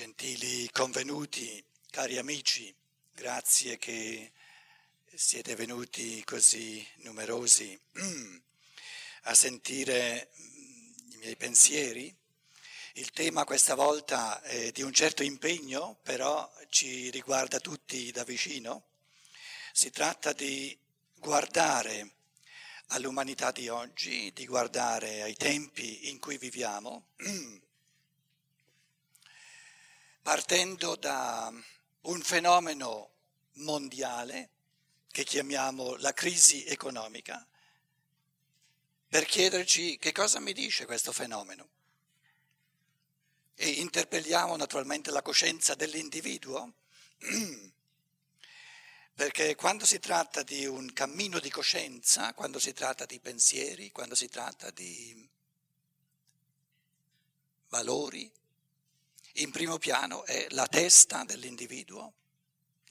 [0.00, 2.74] Gentili convenuti, cari amici,
[3.12, 4.32] grazie che
[5.12, 7.78] siete venuti così numerosi
[9.24, 12.16] a sentire i miei pensieri.
[12.94, 18.84] Il tema questa volta è di un certo impegno, però ci riguarda tutti da vicino.
[19.70, 20.78] Si tratta di
[21.14, 22.12] guardare
[22.86, 27.08] all'umanità di oggi, di guardare ai tempi in cui viviamo
[30.30, 31.52] partendo da
[32.02, 33.14] un fenomeno
[33.54, 34.50] mondiale
[35.10, 37.44] che chiamiamo la crisi economica,
[39.08, 41.68] per chiederci che cosa mi dice questo fenomeno.
[43.56, 46.74] E interpelliamo naturalmente la coscienza dell'individuo,
[49.12, 54.14] perché quando si tratta di un cammino di coscienza, quando si tratta di pensieri, quando
[54.14, 55.28] si tratta di
[57.66, 58.38] valori,
[59.34, 62.14] in primo piano è la testa dell'individuo,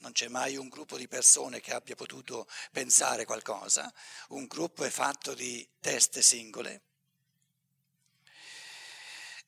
[0.00, 3.92] non c'è mai un gruppo di persone che abbia potuto pensare qualcosa,
[4.28, 6.82] un gruppo è fatto di teste singole.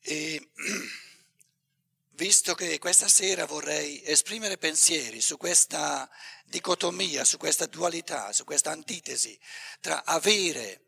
[0.01, 0.49] E
[2.11, 6.09] visto che questa sera vorrei esprimere pensieri su questa
[6.45, 9.37] dicotomia, su questa dualità, su questa antitesi
[9.79, 10.81] tra avere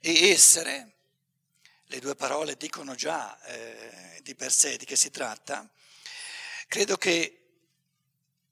[0.00, 0.95] e essere,
[1.86, 5.68] le due parole dicono già eh, di per sé di che si tratta,
[6.68, 7.42] credo che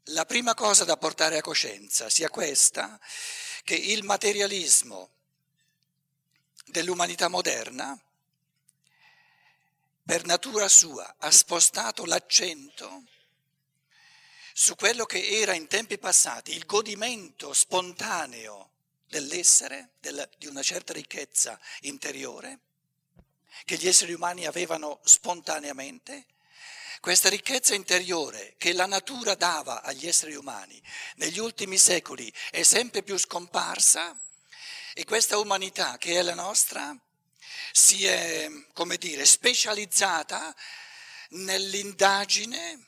[0.08, 3.00] la prima cosa da portare a coscienza sia questa,
[3.64, 5.10] che il materialismo
[6.66, 7.98] dell'umanità moderna,
[10.04, 13.04] per natura sua, ha spostato l'accento
[14.52, 18.70] su quello che era in tempi passati il godimento spontaneo
[19.08, 22.60] dell'essere, del, di una certa ricchezza interiore,
[23.64, 26.26] che gli esseri umani avevano spontaneamente,
[27.00, 30.82] questa ricchezza interiore che la natura dava agli esseri umani
[31.16, 34.18] negli ultimi secoli è sempre più scomparsa
[34.94, 36.98] e questa umanità che è la nostra
[37.72, 40.54] si è, come dire, specializzata
[41.30, 42.86] nell'indagine,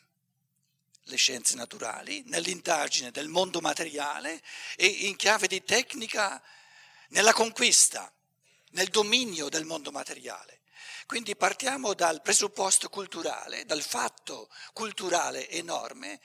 [1.03, 4.43] le scienze naturali, nell'indagine del mondo materiale
[4.77, 6.43] e in chiave di tecnica
[7.09, 8.10] nella conquista,
[8.71, 10.56] nel dominio del mondo materiale.
[11.06, 16.21] Quindi partiamo dal presupposto culturale, dal fatto culturale enorme,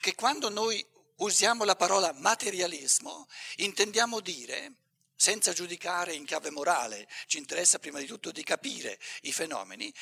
[0.00, 4.74] che quando noi usiamo la parola materialismo intendiamo dire,
[5.16, 9.92] senza giudicare in chiave morale, ci interessa prima di tutto di capire i fenomeni,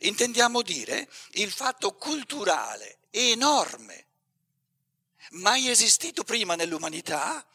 [0.00, 4.06] intendiamo dire il fatto culturale enorme,
[5.32, 7.46] mai esistito prima nell'umanità,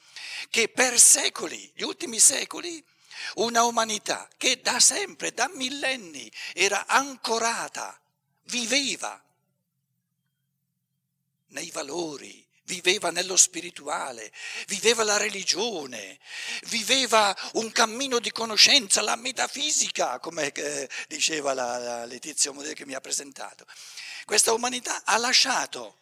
[0.51, 2.85] che per secoli, gli ultimi secoli,
[3.35, 7.99] una umanità che da sempre, da millenni, era ancorata,
[8.43, 9.21] viveva
[11.47, 14.31] nei valori, viveva nello spirituale,
[14.67, 16.19] viveva la religione,
[16.67, 22.93] viveva un cammino di conoscenza, la metafisica, come eh, diceva la, Letizia Modè che mi
[22.93, 23.65] ha presentato.
[24.25, 25.97] Questa umanità ha lasciato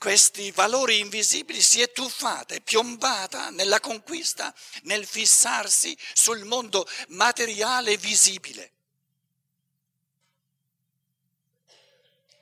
[0.00, 4.52] questi valori invisibili si è tuffata, è piombata nella conquista,
[4.84, 8.72] nel fissarsi sul mondo materiale visibile.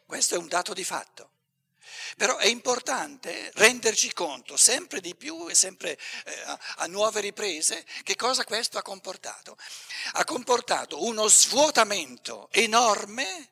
[0.07, 1.33] Questo è un dato di fatto.
[2.17, 8.15] Però è importante renderci conto sempre di più e sempre eh, a nuove riprese che
[8.15, 9.59] cosa questo ha comportato.
[10.13, 13.51] Ha comportato uno svuotamento enorme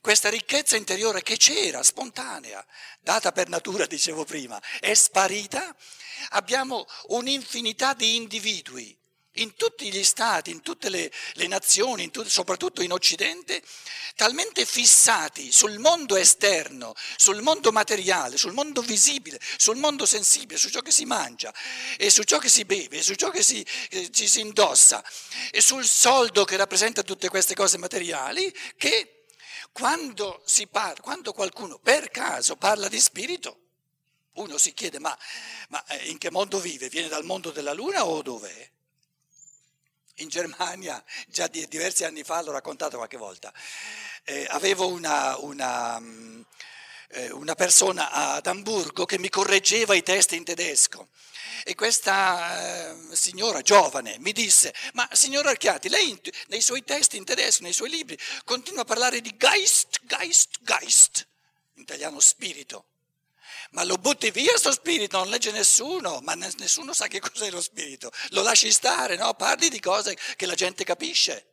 [0.00, 2.64] questa ricchezza interiore che c'era, spontanea,
[3.00, 5.74] data per natura, dicevo prima, è sparita.
[6.30, 8.96] Abbiamo un'infinità di individui
[9.36, 13.62] in tutti gli stati, in tutte le, le nazioni, in tut, soprattutto in Occidente,
[14.14, 20.68] talmente fissati sul mondo esterno, sul mondo materiale, sul mondo visibile, sul mondo sensibile, su
[20.68, 21.52] ciò che si mangia
[21.96, 25.02] e su ciò che si beve, su ciò che si, eh, ci si indossa
[25.50, 29.21] e sul soldo che rappresenta tutte queste cose materiali, che
[29.72, 33.58] quando, parla, quando qualcuno per caso parla di spirito,
[34.34, 35.16] uno si chiede ma,
[35.68, 36.88] ma eh, in che mondo vive?
[36.88, 38.70] Viene dal mondo della luna o dov'è?
[40.16, 43.52] In Germania, già di, diversi anni fa, l'ho raccontato qualche volta,
[44.24, 46.42] eh, avevo una, una, mm,
[47.32, 51.08] una persona ad Amburgo che mi correggeva i testi in tedesco
[51.64, 57.24] e questa eh, signora giovane mi disse, ma signor Archiati, lei nei suoi testi in
[57.24, 61.26] tedesco, nei suoi libri, continua a parlare di Geist, Geist, Geist,
[61.74, 62.86] in italiano spirito.
[63.70, 67.62] Ma lo butti via sto spirito, non legge nessuno, ma nessuno sa che cos'è lo
[67.62, 68.10] spirito.
[68.30, 69.32] Lo lasci stare, no?
[69.34, 71.46] Parli di cose che la gente capisce.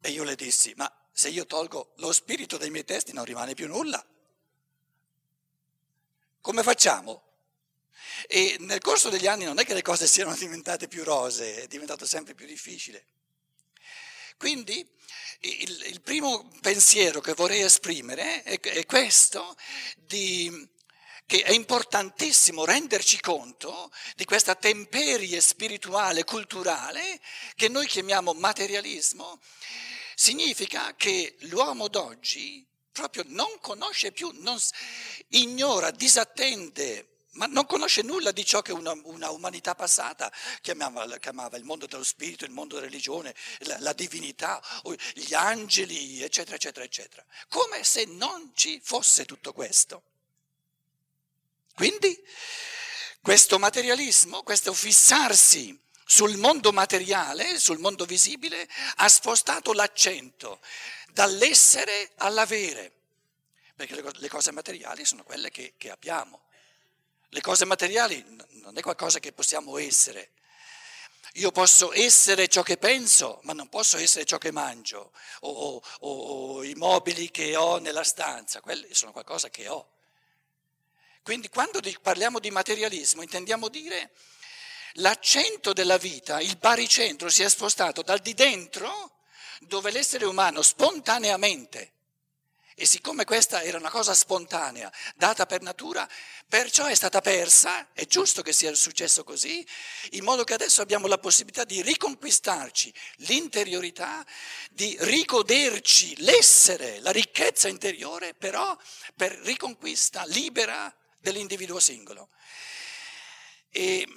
[0.00, 3.54] E io le dissi, ma se io tolgo lo spirito dai miei testi non rimane
[3.54, 4.04] più nulla.
[6.40, 7.22] Come facciamo?
[8.26, 11.66] E nel corso degli anni non è che le cose siano diventate più rose, è
[11.66, 13.04] diventato sempre più difficile.
[14.36, 14.86] Quindi
[15.40, 19.56] il, il primo pensiero che vorrei esprimere è, è questo,
[19.96, 20.68] di,
[21.26, 27.20] che è importantissimo renderci conto di questa temperie spirituale, culturale,
[27.54, 29.40] che noi chiamiamo materialismo,
[30.20, 32.62] significa che l'uomo d'oggi
[32.92, 34.58] proprio non conosce più, non,
[35.28, 40.30] ignora, disattende ma non conosce nulla di ciò che una, una umanità passata
[40.60, 44.62] chiamava, chiamava, il mondo dello spirito, il mondo della religione, la, la, divinità,
[45.14, 47.24] gli angeli, eccetera, eccetera, eccetera.
[47.48, 50.02] Come se non ci fosse tutto questo.
[51.74, 52.20] Quindi
[53.22, 55.80] questo materialismo, questo fissarsi
[56.10, 60.58] sul mondo materiale, sul mondo visibile, ha spostato l'accento
[61.12, 62.90] dall'essere all'avere,
[63.76, 66.40] perché le cose materiali sono quelle che, che abbiamo.
[67.28, 68.24] Le cose materiali
[68.54, 70.32] non è qualcosa che possiamo essere.
[71.34, 75.12] Io posso essere ciò che penso, ma non posso essere ciò che mangio,
[75.42, 79.88] o, o, o i mobili che ho nella stanza, quelli sono qualcosa che ho.
[81.22, 84.10] Quindi quando parliamo di materialismo intendiamo dire
[84.94, 89.18] l'accento della vita, il baricentro si è spostato dal di dentro,
[89.60, 91.92] dove l'essere umano spontaneamente
[92.80, 96.08] e siccome questa era una cosa spontanea, data per natura,
[96.48, 99.62] perciò è stata persa, è giusto che sia successo così,
[100.12, 104.24] in modo che adesso abbiamo la possibilità di riconquistarci l'interiorità,
[104.70, 108.74] di rigoderci l'essere, la ricchezza interiore, però
[109.14, 112.30] per riconquista libera dell'individuo singolo.
[113.68, 114.08] E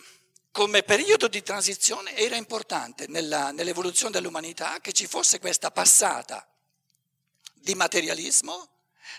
[0.53, 6.47] come periodo di transizione era importante nella, nell'evoluzione dell'umanità che ci fosse questa passata
[7.55, 8.69] di materialismo,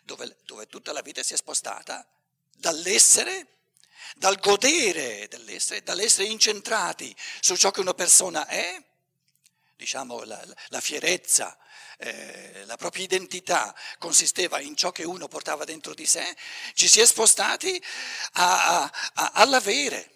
[0.04, 2.06] dove, dove tutta la vita si è spostata
[2.56, 3.48] dall'essere,
[4.14, 8.80] dal godere dell'essere, dall'essere incentrati su ciò che una persona è,
[9.74, 11.58] diciamo la, la fierezza,
[11.98, 16.36] eh, la propria identità consisteva in ciò che uno portava dentro di sé,
[16.74, 17.82] ci si è spostati
[18.34, 20.13] a, a, a, all'avere.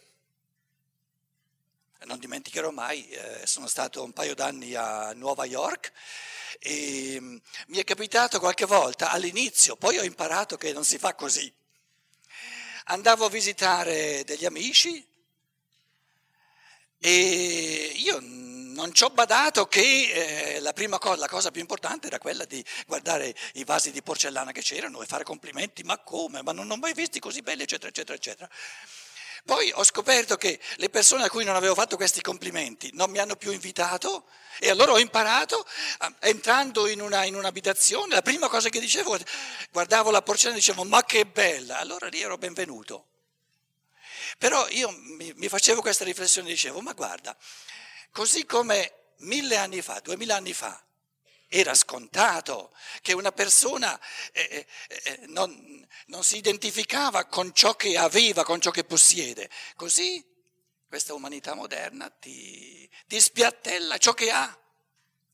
[2.04, 5.92] Non dimenticherò mai, eh, sono stato un paio d'anni a Nuova York
[6.60, 7.36] e mm,
[7.68, 11.52] mi è capitato qualche volta all'inizio, poi ho imparato che non si fa così.
[12.84, 15.04] Andavo a visitare degli amici
[17.00, 18.20] e io
[18.78, 22.44] non ci ho badato che eh, la prima cosa, la cosa più importante era quella
[22.44, 26.70] di guardare i vasi di porcellana che c'erano e fare complimenti, ma come, ma non
[26.70, 28.48] ho mai visti così belli, eccetera, eccetera, eccetera.
[29.48, 33.16] Poi ho scoperto che le persone a cui non avevo fatto questi complimenti non mi
[33.16, 34.26] hanno più invitato
[34.58, 35.66] e allora ho imparato,
[36.20, 39.16] entrando in, una, in un'abitazione, la prima cosa che dicevo,
[39.70, 43.06] guardavo la porcellana e dicevo ma che bella, allora lì ero benvenuto.
[44.36, 47.34] Però io mi, mi facevo questa riflessione e dicevo, ma guarda,
[48.10, 50.78] così come mille anni fa, duemila anni fa,
[51.48, 53.98] era scontato che una persona
[54.32, 59.48] eh, eh, eh, non, non si identificava con ciò che aveva, con ciò che possiede.
[59.74, 60.24] Così
[60.86, 64.58] questa umanità moderna ti, ti spiattella ciò che ha,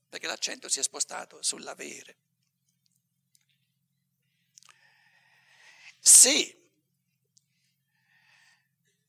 [0.08, 2.16] perché l'accento si è spostato sull'avere.
[5.98, 6.56] Se,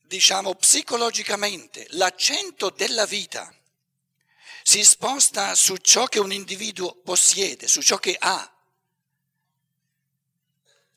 [0.00, 3.54] diciamo psicologicamente, l'accento della vita
[4.68, 8.52] si sposta su ciò che un individuo possiede, su ciò che ha,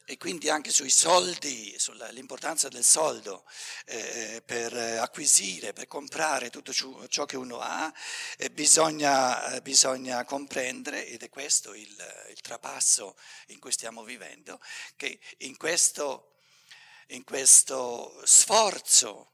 [0.05, 3.45] e quindi anche sui soldi, sull'importanza del soldo
[3.85, 7.93] eh, per acquisire, per comprare tutto ciò che uno ha,
[8.39, 13.15] eh, bisogna, eh, bisogna, comprendere, ed è questo il, il, trapasso
[13.49, 14.59] in cui stiamo vivendo,
[14.95, 16.39] che in questo,
[17.09, 19.33] in questo sforzo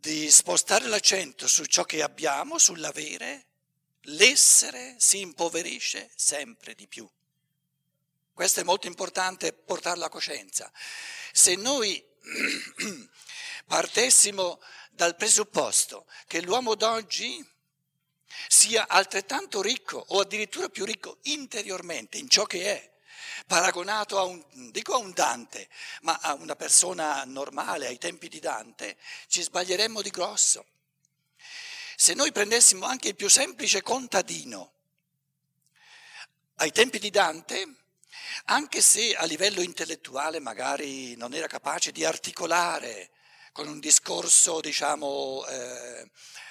[0.00, 3.46] di spostare l'accento su ciò che abbiamo, sull'avere,
[4.02, 7.08] l'essere si impoverisce sempre di più.
[8.32, 10.70] Questo è molto importante portarlo a coscienza.
[11.32, 12.02] Se noi
[13.66, 17.44] partessimo dal presupposto che l'uomo d'oggi
[18.46, 22.90] sia altrettanto ricco o addirittura più ricco interiormente in ciò che è,
[23.48, 25.68] paragonato a un, dico a un Dante,
[26.02, 30.66] ma a una persona normale ai tempi di Dante, ci sbaglieremmo di grosso.
[31.96, 34.72] Se noi prendessimo anche il più semplice contadino,
[36.56, 37.74] ai tempi di Dante,
[38.44, 43.10] anche se a livello intellettuale magari non era capace di articolare
[43.58, 46.08] con un discorso, diciamo, eh,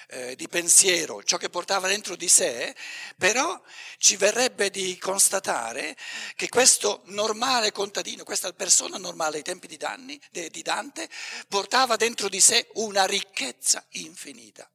[0.08, 2.76] eh, di pensiero, ciò che portava dentro di sé,
[3.16, 3.58] però
[3.96, 5.96] ci verrebbe di constatare
[6.36, 11.08] che questo normale contadino, questa persona normale ai tempi di, Danni, di Dante,
[11.48, 14.70] portava dentro di sé una ricchezza infinita,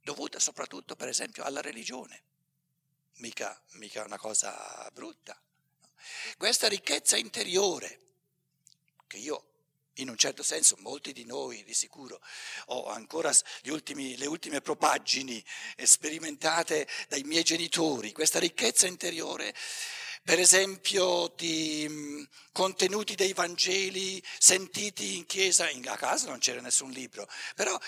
[0.00, 2.22] dovuta soprattutto, per esempio, alla religione.
[3.14, 5.36] Mica, mica una cosa brutta.
[6.36, 7.98] Questa ricchezza interiore,
[9.08, 9.46] che io
[9.96, 12.20] in un certo senso molti di noi di sicuro
[12.66, 13.32] ho ancora
[13.66, 15.44] ultimi, le ultime propaggini
[15.82, 19.54] sperimentate dai miei genitori, questa ricchezza interiore,
[20.24, 27.28] per esempio di contenuti dei Vangeli sentiti in chiesa, a casa non c'era nessun libro,
[27.54, 27.78] però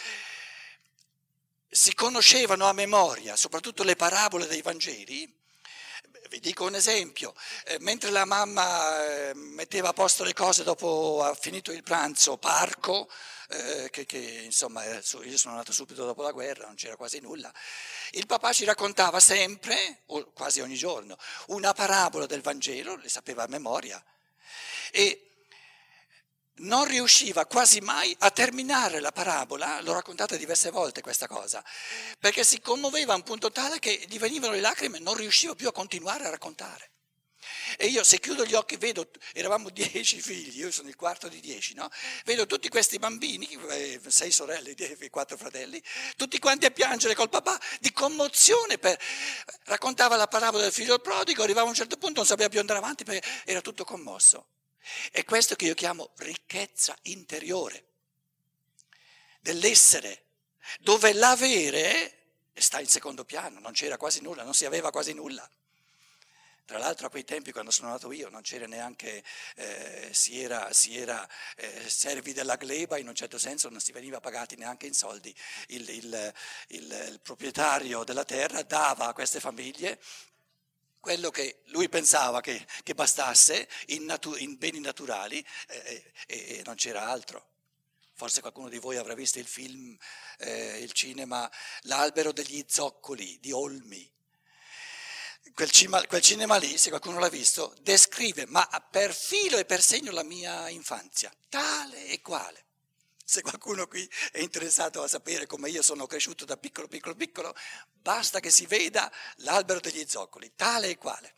[1.68, 5.42] si conoscevano a memoria, soprattutto le parabole dei Vangeli,
[6.34, 7.32] vi dico un esempio,
[7.64, 12.38] eh, mentre la mamma eh, metteva a posto le cose dopo ha finito il pranzo,
[12.38, 13.08] parco,
[13.50, 17.52] eh, che, che, insomma io sono nato subito dopo la guerra, non c'era quasi nulla,
[18.12, 21.16] il papà ci raccontava sempre, o quasi ogni giorno,
[21.48, 24.04] una parabola del Vangelo, le sapeva a memoria,
[24.90, 25.33] e
[26.56, 31.64] non riusciva quasi mai a terminare la parabola, l'ho raccontata diverse volte questa cosa,
[32.18, 35.54] perché si commuoveva a un punto tale che gli venivano le lacrime e non riusciva
[35.54, 36.90] più a continuare a raccontare.
[37.76, 41.40] E io se chiudo gli occhi vedo, eravamo dieci figli, io sono il quarto di
[41.40, 41.88] dieci, no?
[42.24, 44.74] Vedo tutti questi bambini, eh, sei sorelle,
[45.10, 45.82] quattro fratelli,
[46.16, 48.78] tutti quanti a piangere col papà di commozione.
[48.78, 48.98] Per...
[49.64, 52.78] Raccontava la parabola del figlio prodigo, arrivava a un certo punto, non sapeva più andare
[52.78, 54.48] avanti perché era tutto commosso.
[55.10, 57.84] È questo che io chiamo ricchezza interiore
[59.40, 60.24] dell'essere,
[60.80, 62.18] dove l'avere
[62.54, 65.48] sta in secondo piano, non c'era quasi nulla, non si aveva quasi nulla.
[66.66, 69.22] Tra l'altro a quei tempi quando sono nato io non c'era neanche,
[69.56, 73.92] eh, si era, si era eh, servi della gleba, in un certo senso non si
[73.92, 75.34] veniva pagati neanche in soldi.
[75.68, 76.34] Il, il,
[76.68, 80.00] il, il proprietario della terra dava a queste famiglie
[81.04, 86.62] quello che lui pensava che, che bastasse in, natu- in, beni naturali eh, e, e,
[86.64, 87.50] non c'era altro.
[88.14, 89.94] Forse qualcuno di voi avrà visto il film,
[90.38, 91.50] eh, il cinema,
[91.82, 94.10] L'albero degli zoccoli di Olmi.
[95.52, 99.82] Quel, cima, quel, cinema lì, se qualcuno l'ha visto, descrive, ma per filo e per
[99.82, 102.63] segno, la mia infanzia, tale e quale.
[103.26, 107.54] Se qualcuno qui è interessato a sapere come io sono cresciuto da piccolo, piccolo, piccolo,
[107.90, 111.34] basta che si veda l'albero degli zoccoli, tale e quale.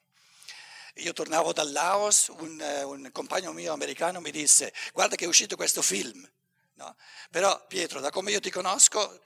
[0.96, 5.54] Io tornavo dal Laos, un, un compagno mio americano mi disse, guarda che è uscito
[5.54, 6.28] questo film.
[6.74, 6.96] No?
[7.30, 9.20] Però Pietro, da come io ti conosco,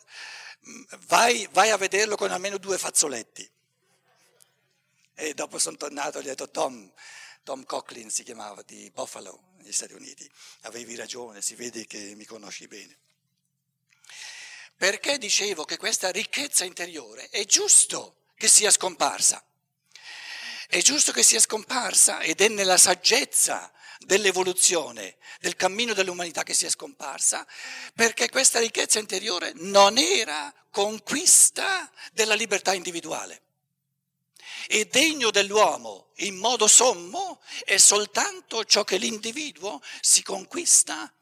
[0.69, 3.51] mm, vai, vai a vederlo con almeno due fazzoletti.
[5.15, 6.93] E dopo sono tornato e gli ho detto, Tom,
[7.43, 10.31] Tom Coughlin si chiamava, di Buffalo, negli Stati Uniti.
[10.63, 12.99] Avevi ragione, si vede che mi conosci bene.
[14.77, 19.45] Perché dicevo che questa ricchezza interiore è giusto che sia scomparsa.
[20.69, 26.71] È giusto che sia scomparsa ed è nella saggezza dell'evoluzione, del cammino dell'umanità che sia
[26.71, 27.47] scomparsa,
[27.95, 33.43] perché questa ricchezza interiore non era conquista della libertà individuale
[34.67, 41.13] e degno dell'uomo in modo sommo è soltanto ciò che l'individuo si conquista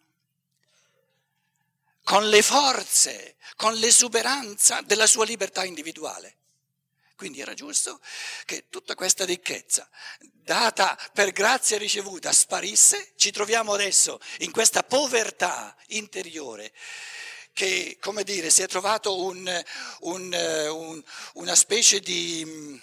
[2.03, 6.37] con le forze, con l'esuberanza della sua libertà individuale.
[7.17, 8.01] Quindi era giusto
[8.45, 9.91] che tutta questa ricchezza,
[10.21, 13.13] data per grazia ricevuta, sparisse.
[13.17, 16.73] Ci troviamo adesso in questa povertà interiore
[17.53, 19.65] che, come dire, si è trovato un,
[20.03, 21.03] un, un,
[21.35, 22.81] una specie di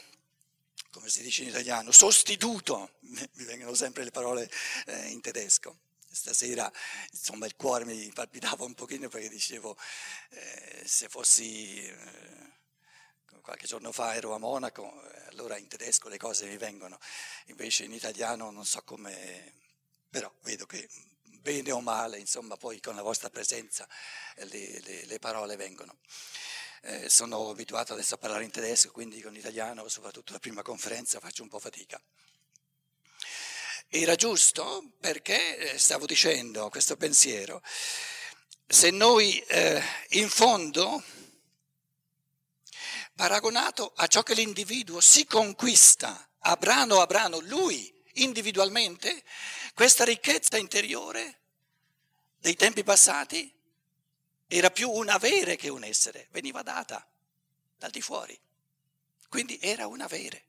[0.95, 4.49] come si dice in italiano, sostituto, mi vengono sempre le parole
[4.85, 5.79] eh, in tedesco.
[6.09, 6.71] Stasera
[7.11, 9.77] insomma il cuore mi palpitava un pochino perché dicevo
[10.29, 12.53] eh, se fossi eh,
[13.41, 16.97] qualche giorno fa ero a Monaco, eh, allora in tedesco le cose mi vengono,
[17.47, 19.51] invece in italiano non so come,
[20.09, 20.87] però vedo che
[21.23, 23.85] bene o male, insomma poi con la vostra presenza
[24.35, 25.97] le, le, le parole vengono
[26.85, 31.19] eh, sono abituato adesso a parlare in tedesco, quindi con l'italiano, soprattutto la prima conferenza,
[31.19, 31.99] faccio un po' fatica.
[33.87, 34.91] Era giusto?
[34.99, 37.63] Perché, eh, stavo dicendo questo pensiero,
[38.67, 41.03] se noi eh, in fondo,
[43.15, 49.23] paragonato a ciò che l'individuo si conquista a brano a brano, lui individualmente,
[49.73, 51.39] questa ricchezza interiore
[52.37, 53.54] dei tempi passati
[54.47, 57.05] era più un avere che un essere, veniva data
[57.77, 58.39] dal di fuori.
[59.27, 60.43] Quindi era un avere,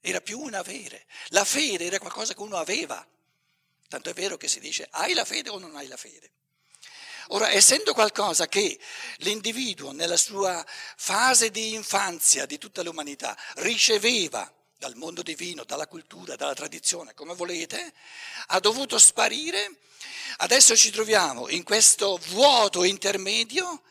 [0.00, 1.06] era più un avere.
[1.28, 3.06] La fede era qualcosa che uno aveva.
[3.88, 6.30] Tanto è vero che si dice hai la fede o non hai la fede.
[7.28, 8.78] Ora, essendo qualcosa che
[9.18, 10.64] l'individuo nella sua
[10.96, 17.34] fase di infanzia di tutta l'umanità riceveva dal mondo divino, dalla cultura, dalla tradizione, come
[17.34, 17.94] volete,
[18.48, 19.78] ha dovuto sparire,
[20.38, 23.82] adesso ci troviamo in questo vuoto intermedio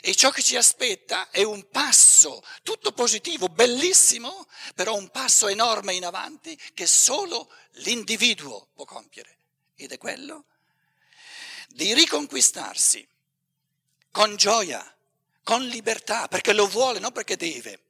[0.00, 5.94] e ciò che ci aspetta è un passo tutto positivo, bellissimo, però un passo enorme
[5.94, 9.38] in avanti che solo l'individuo può compiere.
[9.76, 10.44] Ed è quello
[11.68, 13.06] di riconquistarsi
[14.10, 14.94] con gioia,
[15.42, 17.80] con libertà, perché lo vuole, non perché deve.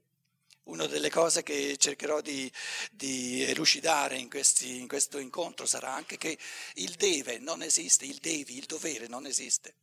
[0.64, 2.50] Una delle cose che cercherò di,
[2.90, 6.38] di elucidare in, questi, in questo incontro sarà anche che
[6.74, 9.74] il deve non esiste, il devi, il dovere non esiste.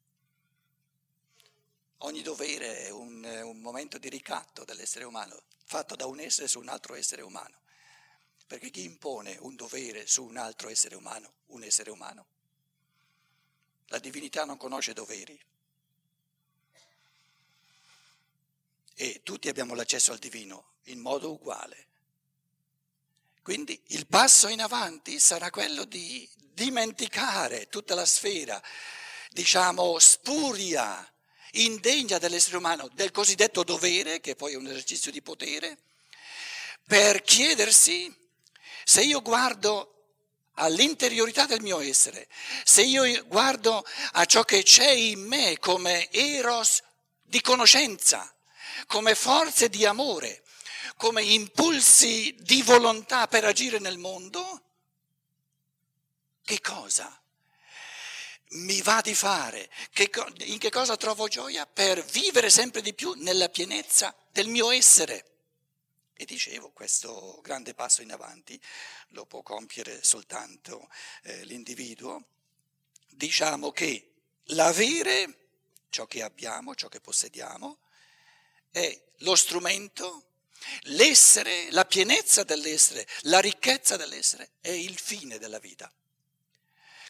[2.03, 6.59] Ogni dovere è un, un, momento di ricatto dell'essere umano, fatto da un essere su
[6.59, 7.59] un altro essere umano.
[8.47, 12.25] Perché chi impone un dovere su un altro essere umano, un essere umano?
[13.87, 15.39] La divinità non conosce doveri.
[19.01, 21.87] E tutti abbiamo l'accesso al divino in modo uguale.
[23.41, 28.61] Quindi il passo in avanti sarà quello di dimenticare tutta la sfera,
[29.31, 31.11] diciamo, spuria
[31.53, 35.79] indegna dell'essere umano del cosiddetto dovere, che poi è un esercizio di potere,
[36.85, 38.15] per chiedersi
[38.83, 40.19] se io guardo
[40.57, 42.27] all'interiorità del mio essere,
[42.63, 46.83] se io guardo a ciò che c'è in me come eros
[47.23, 48.31] di conoscenza,
[48.87, 50.43] come forze di amore,
[50.97, 54.63] come impulsi di volontà per agire nel mondo,
[56.43, 57.21] che cosa
[58.51, 60.09] mi va di fare, che,
[60.45, 65.25] in che cosa trovo gioia per vivere sempre di più nella pienezza del mio essere.
[66.13, 68.59] E dicevo, questo grande passo in avanti
[69.09, 70.89] lo può compiere soltanto
[71.23, 72.25] eh, l'individuo.
[73.09, 74.11] Diciamo che
[74.45, 75.47] l'avere,
[75.89, 77.79] ciò che abbiamo, ciò che possediamo,
[78.71, 80.25] è lo strumento,
[80.83, 85.91] l'essere, la pienezza dell'essere, la ricchezza dell'essere è il fine della vita.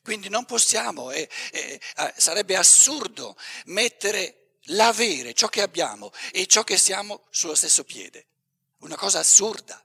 [0.03, 1.79] Quindi non possiamo, eh, eh,
[2.17, 8.25] sarebbe assurdo mettere l'avere, ciò che abbiamo e ciò che siamo sullo stesso piede.
[8.79, 9.83] Una cosa assurda.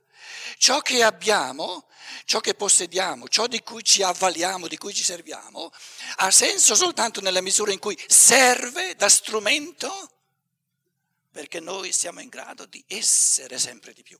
[0.57, 1.87] Ciò che abbiamo,
[2.25, 5.71] ciò che possediamo, ciò di cui ci avvaliamo, di cui ci serviamo,
[6.17, 10.16] ha senso soltanto nella misura in cui serve da strumento
[11.37, 14.17] perché noi siamo in grado di essere sempre di più.